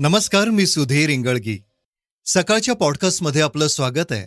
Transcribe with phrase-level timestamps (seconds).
[0.00, 1.58] नमस्कार मी सुधीर इंगळगी.
[2.26, 4.26] सकाळच्या पॉडकास्टमध्ये आपलं स्वागत आहे.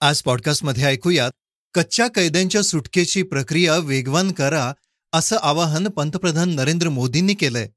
[0.00, 1.30] आज पॉडकास्टमध्ये ऐकूयात
[1.74, 4.72] कच्च्या कैद्यांच्या सुटकेची प्रक्रिया वेगवान करा
[5.12, 7.68] असं आवाहन पंतप्रधान नरेंद्र मोदींनी केलंय.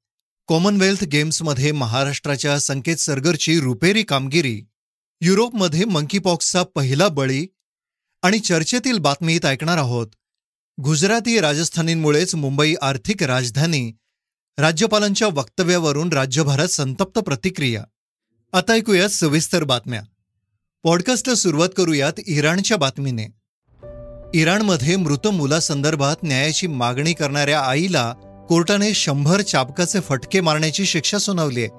[0.47, 4.63] कॉमनवेल्थ गेम्समध्ये महाराष्ट्राच्या संकेत सरगरची रुपेरी कामगिरी
[5.21, 7.47] युरोपमध्ये मंकीपॉक्सचा पहिला बळी
[8.21, 10.07] आणि चर्चेतील बातमीत ऐकणार आहोत.
[10.83, 13.91] गुजराती राजस्थानींमुळेच मुंबई आर्थिक राजधानी
[14.59, 17.83] राज्यपालांच्या वक्तव्यावरून राज्यभरात संतप्त प्रतिक्रिया.
[18.53, 20.01] आता ऐकूयात सविस्तर बातम्या.
[20.83, 23.25] पॉडकास्टला सुरुवात करूयात इराणच्या बातमीने.
[24.33, 28.13] इराणमध्ये मृत मुलासंदर्भात न्यायाची मागणी करणाऱ्या आईला
[28.49, 31.69] कोर्टाने शंभर चाबकाचे फटके मारण्याची शिक्षा सुनावली आहे.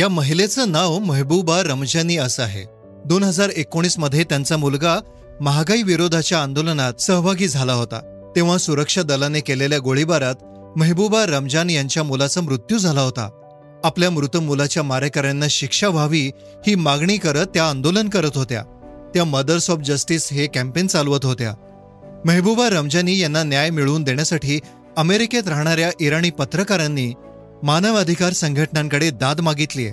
[0.00, 2.64] या महिलेचं नाव महबूबा रमजानी असं आहे.
[3.06, 4.98] दोन हजार एकोणीसमध्ये त्यांचा मुलगा
[5.40, 8.30] महागाई विरोधाच्या आंदोलनात सहभागी झाला होता.
[8.36, 10.34] तेव्हा सुरक्षा दलाने केलेल्या गोळीबारात
[10.76, 13.30] मेहबूबा रमजान यांच्या मुलाचा मृत्यू झाला होता.
[13.84, 16.30] आपल्या मृत मुलाच्या मारेकऱ्यांना शिक्षा व्हावी
[16.66, 18.62] ही मागणी करत त्या आंदोलन करत होत्या.
[19.14, 21.54] त्या मदर्स ऑफ जस्टिस हे कॅम्पेन चालवत होत्या.
[22.24, 24.60] मेहबूबा रमजानी यांना न्याय मिळवून देण्यासाठी
[24.96, 27.12] अमेरिकेत राहणाऱ्या इराणी पत्रकारांनी
[27.62, 29.92] मानवाधिकार संघटनांकडे दाद मागितलीय.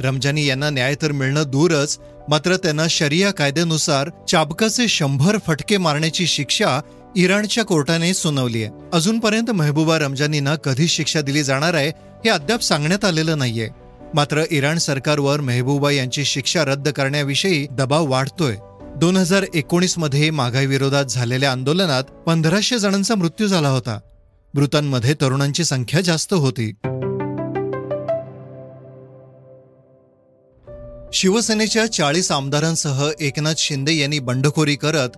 [0.00, 6.80] रमजानी यांना न्याय तर मिळणं दूरच मात्र त्यांना शरिया कायद्यानुसार चाबकाचे शंभर फटके मारण्याची शिक्षा
[7.16, 8.72] इराणच्या कोर्टाने सुनावली आहे.
[8.92, 13.68] अजूनपर्यंत मेहबूबा रमजानींना कधी शिक्षा दिली जाणार आहे हे अद्याप सांगण्यात आलेलं नाहीये.
[14.14, 18.56] मात्र इराण सरकारवर मेहबूबा यांची शिक्षा रद्द करण्याविषयी दबाव वाढतोय.
[18.96, 23.98] दोन हजार एकोणीसमध्ये महागाई विरोधात झालेल्या आंदोलनात पंधराशे जणांचा मृत्यू झाला होता.
[24.54, 26.72] मृतांमध्ये तरुणांची संख्या जास्त होती.
[31.24, 35.08] शिवसेनेच्या चाळीस आमदारांसह एकनाथ शिंदे यांनी बंडखोरी करत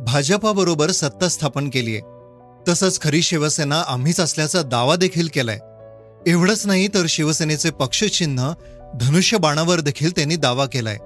[0.00, 2.00] भाजपाबरोबर सत्ता स्थापन केलीय
[2.68, 5.58] तसंच खरी शिवसेना आम्हीच असल्याचा दावा देखील केलाय.
[6.26, 8.52] एवढंच नाही तर शिवसेनेचे पक्षचिन्ह
[9.00, 10.96] धनुष्यबाणावर देखील त्यांनी दावा केलाय.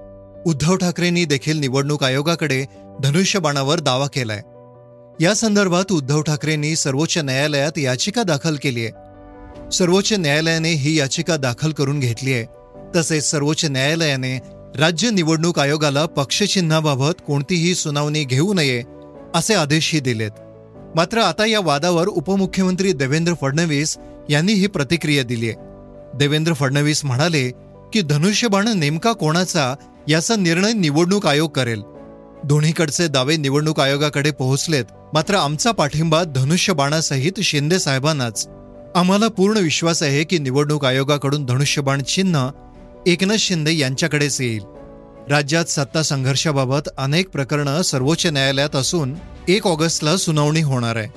[0.45, 2.65] उद्धव ठाकरेंनी देखील निवडणूक आयोगाकडे
[3.03, 4.41] धनुष्यबाणावर दावा केलाय.
[5.23, 8.91] या संदर्भात उद्धव ठाकरेंनी सर्वोच्च न्यायालयात याचिका दाखल केली आहे.
[9.71, 12.60] सर्वोच्च न्यायालयाने ही याचिका दाखल करून घेतली आहे.
[12.95, 14.39] तसेच सर्वोच्च न्यायालयाने
[14.75, 18.83] राज्य निवडणूक आयोगाला पक्षचिन्हाबाबत कोणतीही सुनावणी घेऊ नये
[19.35, 20.31] असे आदेशही दिलेत.
[20.95, 23.97] मात्र आता या वादावर उपमुख्यमंत्री देवेंद्र फडणवीस
[24.29, 25.55] यांनी ही प्रतिक्रिया दिली आहे.
[26.17, 27.49] देवेंद्र फडणवीस म्हणाले
[27.93, 29.75] की धनुष्यबाण नेमका कोणाचा
[30.07, 31.81] याचा निर्णय निवडणूक आयोग करेल.
[32.43, 38.47] दोन्हीकडचे दावे निवडणूक आयोगाकडे पोहोचलेत मात्र आमचा पाठिंबा धनुष्यबाणासहित शिंदे साहेबांनाच.
[38.95, 42.49] आम्हाला पूर्ण विश्वास आहे की निवडणूक आयोगाकडून धनुष्यबाण चिन्ह
[43.07, 44.63] एकनाथ शिंदे यांच्याकडेच येईल.
[45.29, 49.15] राज्यात सत्ता संघर्षाबाबत अनेक प्रकरणं सर्वोच्च न्यायालयात असून
[49.47, 51.07] एक ऑगस्टला सुनावणी होणार आहे.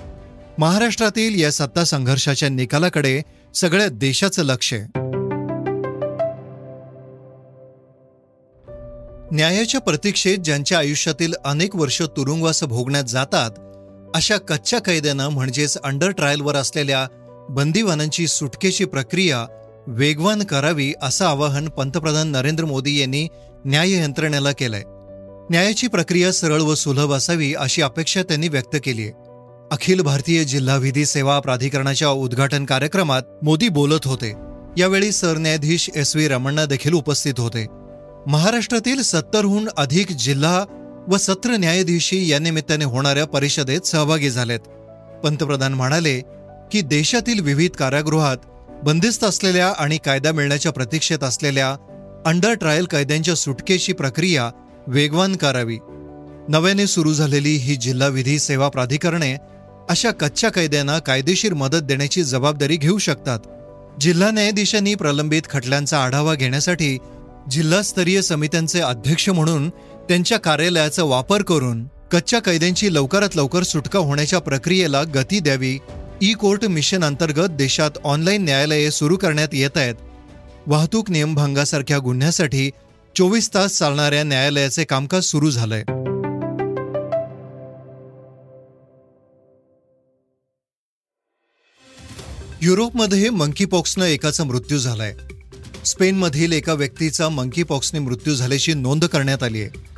[0.58, 3.22] महाराष्ट्रातील या सत्ता संघर्षाच्या निकालाकडे
[3.54, 4.82] सगळ्या देशाचं लक्ष आहे.
[9.32, 13.50] न्यायाच्या प्रतीक्षेत ज्यांच्या आयुष्यातील अनेक वर्ष तुरुंगवास भोगण्यात जातात
[14.14, 17.06] अशा कच्च्या कैद्यांना म्हणजेच अंडर ट्रायलवर असलेल्या
[17.50, 19.46] बंदीवानांची सुटकेची प्रक्रिया
[19.86, 23.28] वेगवान करावी असं आवाहन पंतप्रधान नरेंद्र मोदी यांनी
[23.64, 24.82] न्याय यंत्रणेला केलंय.
[25.50, 29.12] न्यायाची प्रक्रिया सरळ व सुलभ असावी अशी अपेक्षा त्यांनी व्यक्त केली आहे
[29.72, 34.34] अखिल भारतीय जिल्हा विधी सेवा प्राधिकरणाच्या उद्घाटन कार्यक्रमात मोदी बोलत होते.
[34.78, 37.66] यावेळी सरन्यायाधीश एस व्ही रमण्णा देखील उपस्थित होते.
[38.26, 40.64] महाराष्ट्रातील सत्तरहून अधिक जिल्हा
[41.08, 44.60] व सत्र न्यायाधीशी या निमित्ताने होणाऱ्या परिषदेत सहभागी झालेत.
[45.24, 46.20] पंतप्रधान म्हणाले
[46.72, 48.36] की देशातील विविध कारागृहात
[48.84, 51.68] बंदिस्त असलेल्या आणि कायदा मिळण्याच्या प्रतीक्षेत असलेल्या
[52.26, 54.50] अंडर ट्रायल कैद्यांच्या सुटकेची प्रक्रिया
[54.86, 55.78] वेगवान करावी.
[56.48, 59.36] नव्याने सुरू झालेली ही जिल्हा विधी सेवा प्राधिकरणे
[59.90, 63.38] अशा कच्च्या कैद्यांना कायदेशीर मदत देण्याची जबाबदारी घेऊ शकतात.
[64.00, 66.98] जिल्हा न्यायाधीशांनी प्रलंबित खटल्यांचा आढावा घेण्यासाठी
[67.50, 69.68] जिल्हास्तरीय समित्यांचे अध्यक्ष म्हणून
[70.08, 75.78] त्यांच्या कार्यालयाचा वापर करून कच्च्या कैद्यांची लवकरात लवकर सुटका होण्याच्या प्रक्रियेला गती द्यावी
[76.22, 79.94] ई कोर्ट मिशन अंतर्गत देशात ऑनलाईन न्यायालये सुरू करण्यात येत आहेत.
[80.66, 82.70] वाहतूक नियमभंगासारख्या गुन्ह्यासाठी
[83.16, 85.82] चोवीस तास चालणाऱ्या न्यायालयाचे कामकाज सुरू झालंय.
[92.62, 95.14] युरोपमध्ये मंकीपॉक्सनं एकाचा मृत्यू झालाय.
[95.84, 99.94] स्पेनमधील एका व्यक्तीचा मंकीपॉक्सने मृत्यू झाल्याची नोंद करण्यात आली आहे.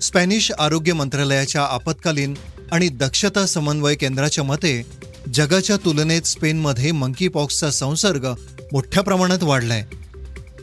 [0.00, 2.34] स्पॅनिश आरोग्य मंत्रालयाच्या आपत्कालीन
[2.72, 8.26] आणि दक्षता समन्वय केंद्राच्या मते जगाच्या तुलनेत स्पेनमध्ये मंकीपॉक्सचा संसर्ग
[8.72, 9.84] मोठ्या प्रमाणात वाढलाय.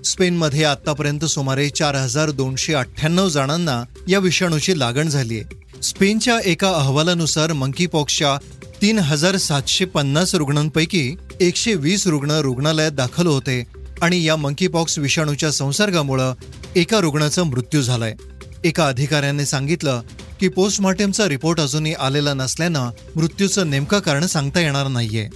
[0.06, 5.82] स्पेनमध्ये आतापर्यंत सुमारे चार हजार दोनशे अठ्ठ्याण्णव जणांना या विषाणूची लागण झाली आहे.
[5.82, 8.38] स्पेनच्या एका अहवालानुसार मंकीपॉक्सच्या
[8.82, 13.64] तीन हजार सातशे पन्नास रुग्णांपैकी एकशे वीस रुग्ण रुग्णालयात दाखल होते
[14.02, 16.34] आणि या मंकीपॉक्स विषाणूच्या संसर्गामुळं
[16.76, 18.16] एका रुग्णाचा मृत्यू झालाय.
[18.64, 20.02] एका अधिकाऱ्याने सांगितलं
[20.42, 25.28] की पोस्टमॉर्टेमचा रिपोर्ट अजूनही आलेला नसल्यानं मृत्यूचं नेमकं कारण सांगता येणार नाहीये.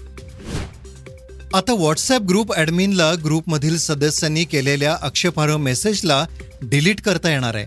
[1.54, 6.26] आता व्हॉट्सअप ग्रुप ॲडमिनला ग्रुपमधील सदस्यांनी केलेल्या आक्षेपार्ह मेसेजला
[6.62, 7.66] डिलीट करता येणार आहे.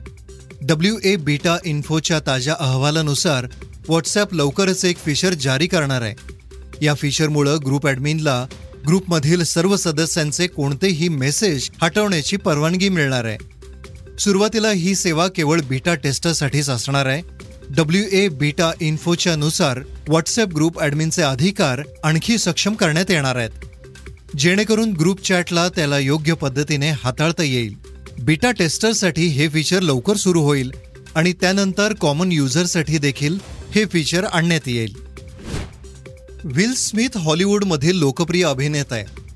[0.63, 3.47] डब्ल्यू ए बीटा इन्फोच्या ताज्या अहवालानुसार
[3.89, 6.15] व्हॉट्सॲप लवकरच एक फीचर जारी करणार आहे.
[6.83, 8.45] या फीचरमुळं ग्रुप ॲडमिनला
[8.87, 13.37] ग्रुपमधील सर्व सदस्यांचे कोणतेही मेसेज हटवण्याची परवानगी मिळणार आहे.
[14.19, 17.23] सुरुवातीला ही सेवा केवळ बीटा टेस्टरसाठीच असणार आहे.
[17.71, 23.51] डब्ल्यू ए बीटा इन्फोच्या नुसार व्हॉट्सअप ग्रुप ॲडमिनचे अधिकार आणखी सक्षम करण्यात येणार आहेत.
[24.37, 27.75] जेणेकरून ग्रुप चॅटला त्याला योग्य पद्धतीने हाताळता येईल.
[28.23, 30.73] बीटा टेस्टरसाठी हे फीचर लवकर सुरू होईल
[31.15, 33.39] आणि त्यानंतर कॉमन युजरसाठी देखील
[33.75, 34.95] हे फीचर आणण्यात येईल.
[36.45, 39.28] विल स्मिथ हॉलिवूडमधील लोकप्रिय अभिनेता आहे.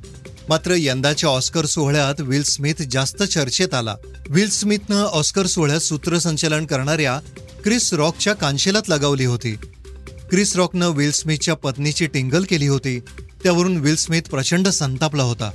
[0.53, 3.97] मात्र यंदाच्या ऑस्कर सोहळ्यात विल स्मिथ जास्त चर्चेत आला.
[4.29, 7.21] विल स्मिथनं ऑस्कर सोहळ्यात सूत्रसंचालन करणाऱ्या
[7.65, 9.53] क्रिस रॉकच्या कांशेलात लगावली होती.
[10.31, 13.01] क्रिस रॉकनं विल स्मिथच्या पत्नीची टिंगल केली होती.
[13.43, 15.51] त्यावरून विल स्मिथ प्रचंड संतापला होता.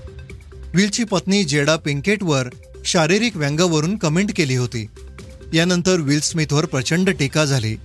[0.73, 2.47] विलची पत्नी जेडा पिंकेटवर
[2.85, 4.87] शारीरिक व्यंगावरून कमेंट केली होती.
[5.53, 7.75] यानंतर विल स्मिथवर प्रचंड टीका झाली.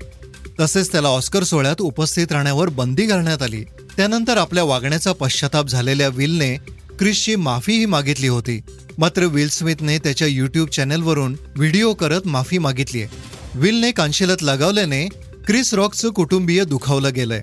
[0.60, 3.64] तसेच त्याला ऑस्कर सोहळ्यात उपस्थित राहण्यावर बंदी घालण्यात आली.
[3.96, 8.60] त्यानंतर आपल्या वागण्याचा पश्चाताप झालेल्या विलने क्रिसची माफीही मागितली होती.
[8.98, 15.06] मात्र विल स्मिथने त्याच्या युट्यूब चॅनेलवरून व्हिडिओ करत माफी मागितली आहे विलने कांशिलात लगावल्याने
[15.46, 17.42] क्रिस रॉकचं कुटुंबीय दुखावलं गेलंय.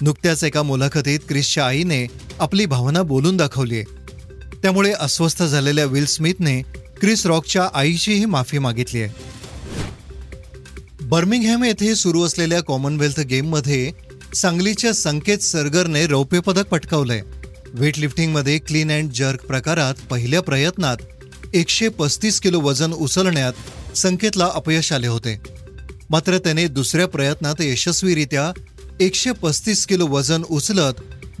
[0.00, 2.06] नुकत्याच एका मुलाखतीत क्रिसच्या आईने
[2.40, 3.96] आपली भावना बोलून दाखवली आहे
[4.62, 6.60] त्यामुळे अस्वस्थ झालेल्या विल स्मिथने
[7.00, 9.26] क्रिस रॉकच्या आईचीही माफी मागितली आहे
[11.02, 13.90] बर्मिंगहॅम येथे सुरू असलेल्या कॉमनवेल्थ गेममध्ये
[14.34, 17.20] सांगलीच्या संकेत सरगरने रौप्य पदक पटकावलंय.
[17.74, 20.96] वेटलिफ्टिंगमध्ये क्लीन अँड जर्क प्रकारात पहिल्या प्रयत्नात
[21.54, 23.52] एकशे पस्तीस किलो वजन उचलण्यात
[23.96, 25.40] संकेतला अपयश आले होते.
[26.10, 28.52] मात्र त्याने दुसऱ्या प्रयत्नात यशस्वीरित्या
[29.00, 30.92] एकशे पस्तीस किलो वजन उचलत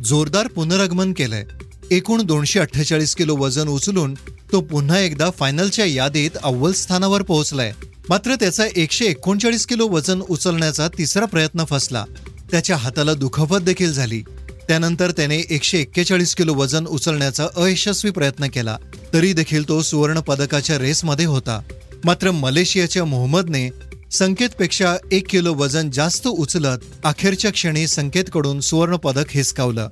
[0.04, 1.44] जोरदार पुनरागमन केलंय.
[1.90, 4.14] एकूण दोनशे अठ्ठेचाळीस किलो वजन उचलून
[4.52, 7.72] तो पुन्हा एकदा फायनलच्या यादीत अव्वल स्थानावर पोहोचलाय.
[8.08, 12.04] मात्र त्याचा एकशे एकोणचाळीस किलो वजन उचलण्याचा तिसरा प्रयत्न फसला.
[12.50, 14.22] त्याच्या हाताला दुखापत देखील झाली.
[14.68, 18.76] त्यानंतर त्याने एकशे एक्केचाळीस किलो वजन उचलण्याचा अयशस्वी प्रयत्न केला.
[19.12, 21.62] तरी देखील तो सुवर्ण पदकाच्या रेसमध्ये होता.
[22.04, 23.70] मात्र मलेशियाच्या मोहम्मदने
[24.12, 29.88] संकेतपेक्षा एक किलो वजन जास्त उचलत अखेरच्या क्षणी संकेतकडून सुवर्ण पदक हिसकावलं.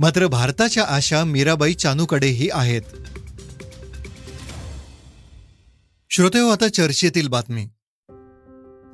[0.00, 2.82] मात्र भारताच्या आशा मीराबाई चानूकडेही आहेत.
[6.10, 7.66] श्रोतेहो आता चर्चेतील बातमी.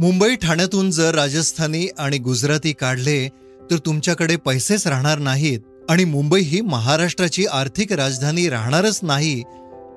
[0.01, 3.29] मुंबई ठाण्यातून जर राजस्थानी आणि गुजराती काढले
[3.71, 9.43] तर तुमच्याकडे पैसेच राहणार नाहीत आणि मुंबई ही महाराष्ट्राची आर्थिक राजधानी राहणारच नाही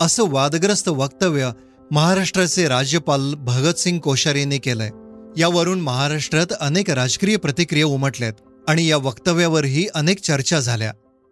[0.02, 1.50] असं वादग्रस्त वक्तव्य
[1.92, 4.90] महाराष्ट्राचे राज्यपाल भगतसिंग कोश्यारीने केलंय.
[5.38, 10.92] यावरून महाराष्ट्रात अनेक राजकीय प्रतिक्रिया उमटल्यात आणि या वक्तव्यावरही अनेक चर्चा झाल्या.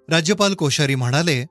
[0.09, 1.43] राज्यपाल कोश्यारी म्हणाले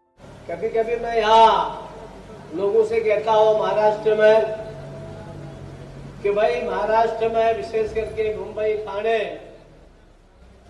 [0.48, 4.40] कभी कभी मैं यहाँ लोगों से कहता हूँ महाराष्ट्र में
[6.22, 9.18] कि भाई महाराष्ट्र में विशेष करके मुंबई ठाणे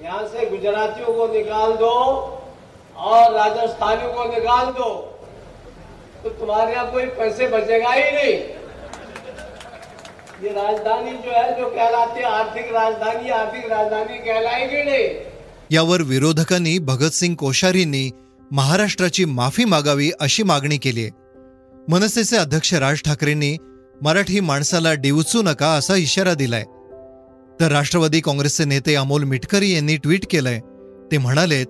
[0.03, 1.95] यहाँ से गुजरातियों को निकाल दो
[2.97, 4.89] और राजस्थानियों को निकाल दो।
[6.23, 8.33] तो तुम्हारे यहाँ कोई पैसे बचेगा ही नहीं।
[10.43, 15.09] ये राजधानी जो है जो कहलाती है आर्थिक राजधानी आर्थिक राजधानी कहलाएगी नहीं।
[15.73, 18.11] यावर विरोधकांनी भगतसिंग कोश्यारींनी
[18.53, 21.11] महाराष्ट्राची माफी मागावी अशी मागणी केली आहे.
[21.89, 23.57] मनसेचे अध्यक्ष राज ठाकरेंनी
[24.03, 26.65] मराठी माणसाला डिवचू नका असा इशारा दिलाय.
[27.61, 30.61] तर राष्ट्रवादी काँग्रेसचे नेते अमोल मिटकरी यांनी ट्विट केलंय.
[31.13, 31.67] ते म्हणालेत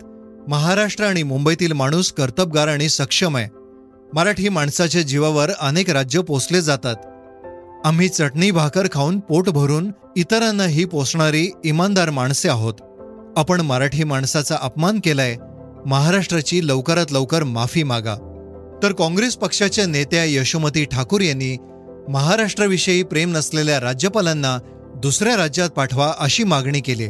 [0.49, 3.49] महाराष्ट्र आणि मुंबईतील माणूस कर्तबगार आणि सक्षम आहे.
[4.15, 6.97] मराठी माणसाच्या जीवावर अनेक राज्य पोचले जातात.
[7.85, 12.75] आम्ही चटणी भाकर खाऊन पोट भरून इतरांनाही पोचणारी इमानदार माणसे आहोत.
[13.37, 15.37] आपण मराठी माणसाचा अपमान केलाय.
[15.87, 18.15] महाराष्ट्राची लवकरात लवकर माफी मागा.
[18.83, 21.57] तर काँग्रेस पक्षाच्या नेत्या यशोमती ठाकूर यांनी
[22.09, 24.59] महाराष्ट्राविषयी प्रेम नसलेल्या राज्यपालांना
[25.03, 27.09] दुसऱ्या राज्यात पाठवा अशी मागणी केली.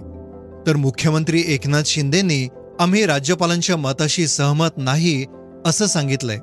[0.67, 2.49] तर मुख्यमंत्री एकनाथ शिंदेंनी
[2.81, 5.25] आम्ही राज्यपालांच्या मताशी सहमत नाही
[5.67, 6.39] असं सांगितलंय.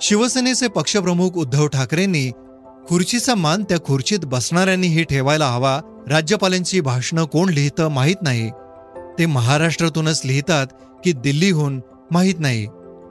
[0.00, 2.30] शिवसेनेचे पक्षप्रमुख उद्धव ठाकरेंनी
[2.88, 8.50] खुर्चीचा मान त्या खुर्चीत बसणाऱ्यांनीही ठेवायला हवा राज्यपालांची भाषणं कोण लिहितं माहीत नाही.
[9.18, 10.66] ते महाराष्ट्रातूनच लिहितात
[11.04, 12.66] की दिल्लीहून माहीत नाही.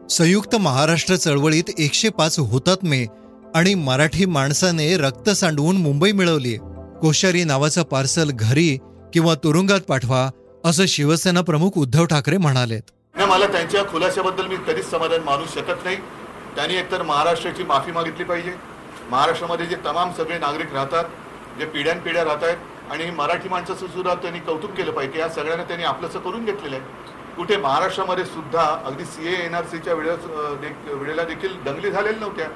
[0.09, 3.05] संयुक्त महाराष्ट्र चळवळीत एकशे पाच हुतात्मे
[3.55, 6.57] आणि मराठी माणसाने रक्त सांडवून मुंबई मिळवली
[7.01, 8.77] कोश्यारी नावाचं पार्सल घरी
[9.13, 10.29] किंवा तुरुंगात पाठवा
[10.65, 12.81] असं शिवसेना प्रमुख उद्धव ठाकरे म्हणालेत.
[13.15, 15.95] नाही मला त्यांच्या खुलाशाबद्दल मी कधीच समाधान मानू शकत नाही.
[16.55, 18.53] त्यांनी एकतर महाराष्ट्राची माफी मागितली पाहिजे.
[19.09, 21.03] महाराष्ट्रामध्ये जे तमाम सगळे नागरिक राहतात
[21.59, 25.85] जे पिढ्यानपिढ्या राहत आहेत आणि मराठी माणसाचं सुद्धा त्यांनी कौतुक केलं पाहिजे या सगळ्यांना त्यांनी
[25.85, 27.13] आपलंसं करून घेतलेलं आहे.
[27.37, 30.25] कुठे महाराष्ट्रामध्ये सुद्धा अगदी सी ए एन आर सीच्या वेळेस
[30.85, 32.47] वेळेला देखील दंगली झालेल्या नव्हत्या.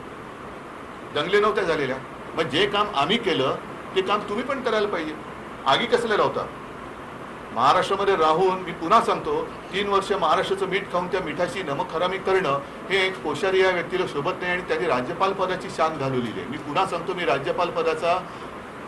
[1.16, 1.98] दंगली नव्हत्या झालेल्या.
[2.36, 3.56] मग जे काम आम्ही केलं
[3.96, 5.14] ते काम तुम्ही पण करायला पाहिजे.
[5.68, 6.46] आगी कसले लावता?
[7.56, 9.42] महाराष्ट्रामध्ये राहून मी पुन्हा सांगतो
[9.74, 14.42] तीन वर्ष महाराष्ट्राचं मीठ खाऊन त्या मिठाची नमकखरामी करणं हे एक कोश्यारी या व्यक्तीला शोभत
[14.42, 16.50] नाही आणि त्यांनी राज्यपाल पदाची शान घालवलेली आहे.
[16.50, 18.18] मी पुन्हा सांगतो मी राज्यपाल पदाचा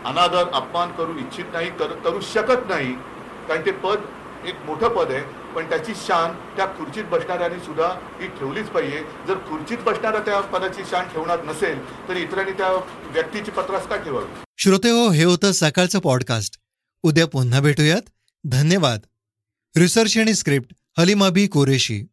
[0.04, 2.92] अनादर अपमान करू इच्छित नाही कर करू शकत नाही.
[3.48, 5.20] कारण ते पद एक मोठं पद आहे
[5.54, 7.88] पण त्याची शान त्या खुर्चीत बसणाऱ्यांनी सुद्धा
[8.20, 9.04] ही ठेवलीच पाहिजे.
[9.28, 12.70] जर खुर्चीत बसणारा त्या पदाची शान ठेवणार नसेल तर इतरांनी त्या
[13.12, 14.42] व्यक्तीची पत्रास का ठेवावी?
[14.62, 16.58] श्रोते हो हे होतं सकाळचं पॉडकास्ट
[17.02, 18.02] उद्या पुन्हा भेटूयात.
[18.44, 19.00] धन्यवाद.
[19.76, 22.04] रिसर्च आणि स्क्रिप्ट हलिमाबी कोरेशी.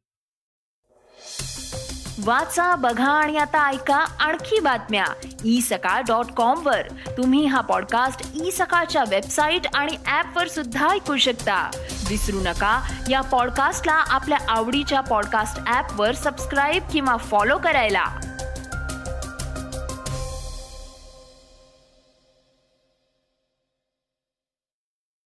[2.20, 5.06] वाचा बघा आणि आता ऐका आणखी बातम्या.
[5.46, 6.82] ई सकाळ डॉट कॉम वर.
[7.18, 11.72] तुम्ही हा पॉडकास्ट ई सकाळच्या वेबसाईट आणि ऍप वर सुद्धा ऐकू शकता.
[12.10, 18.06] विसरू नका या पॉडकास्टला आपल्या आवडीच्या पॉडकास्ट ऍप वर सबस्क्राईब किंवा फॉलो करायला.